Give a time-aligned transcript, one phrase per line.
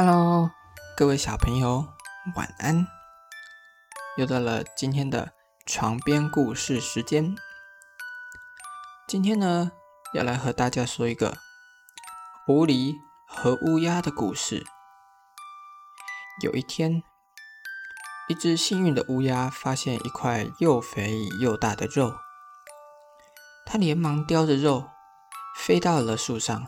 [0.00, 0.52] Hello，
[0.96, 1.84] 各位小朋友，
[2.36, 2.86] 晚安！
[4.16, 5.32] 又到了今天的
[5.66, 7.34] 床边故事时间。
[9.08, 9.72] 今天呢，
[10.14, 11.38] 要来和大家说一个
[12.46, 12.94] 狐狸
[13.26, 14.64] 和乌鸦的故事。
[16.44, 17.02] 有一天，
[18.28, 22.14] 一只幸运的乌鸦发现一块又肥又大的肉，
[23.66, 24.90] 它连忙叼着肉
[25.56, 26.64] 飞到了树上，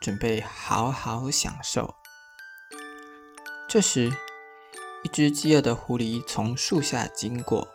[0.00, 1.96] 准备好好享受。
[3.72, 4.12] 这时，
[5.02, 7.66] 一只饥饿的狐狸从树下经过，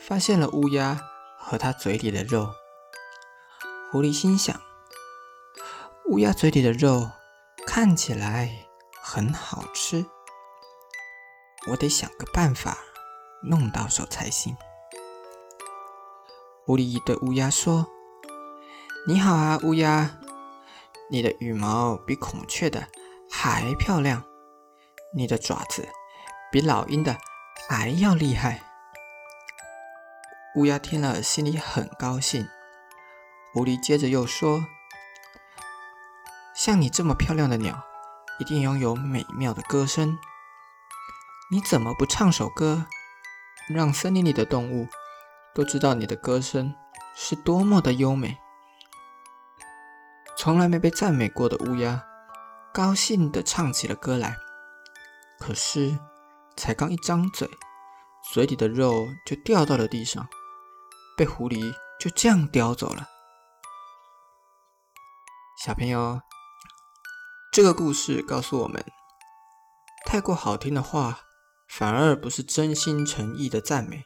[0.00, 1.00] 发现了乌鸦
[1.38, 2.50] 和它嘴里的肉。
[3.92, 4.60] 狐狸心想：
[6.10, 7.08] 乌鸦嘴里的肉
[7.68, 8.66] 看起来
[9.00, 10.04] 很好吃，
[11.70, 12.78] 我得想个办法
[13.44, 14.56] 弄到手才行。
[16.64, 17.86] 狐狸对乌鸦说
[19.06, 20.18] ：“你好啊，乌鸦，
[21.08, 22.88] 你的羽毛比孔雀的
[23.30, 24.24] 还漂亮。”
[25.14, 25.88] 你的爪子
[26.52, 27.16] 比老鹰的
[27.68, 28.62] 还要厉害。
[30.54, 32.48] 乌鸦听了，心里很高兴。
[33.52, 34.66] 狐狸接着又说
[36.54, 37.82] ：“像你这么漂亮的鸟，
[38.38, 40.18] 一定拥有美妙的歌声。
[41.50, 42.86] 你怎么不唱首歌，
[43.68, 44.88] 让森林里的动物
[45.54, 46.74] 都知道你的歌声
[47.14, 48.38] 是多么的优美？”
[50.36, 52.04] 从来没被赞美过的乌鸦，
[52.72, 54.36] 高兴地唱起了歌来。
[55.48, 55.98] 可是，
[56.58, 57.48] 才刚一张嘴，
[58.34, 60.28] 嘴里的肉就掉到了地上，
[61.16, 63.08] 被狐狸就这样叼走了。
[65.64, 66.20] 小朋友，
[67.50, 68.84] 这个故事告诉我们：
[70.04, 71.20] 太过好听的话，
[71.66, 74.04] 反而不是真心诚意的赞美。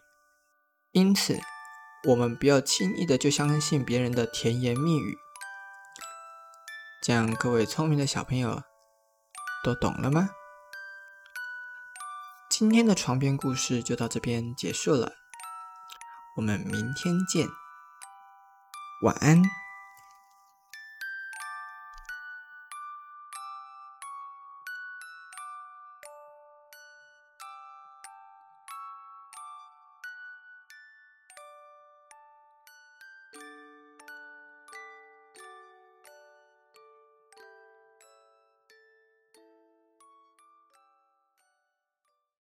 [0.92, 1.40] 因此，
[2.06, 5.18] 我们不要轻易的就相信别人的甜言蜜语。
[7.02, 8.62] 这样，各位聪明的小朋友
[9.64, 10.28] 都懂了吗？
[12.62, 15.14] 今天的床边故事就到这边结束了，
[16.36, 17.48] 我们明天见，
[19.02, 19.42] 晚安。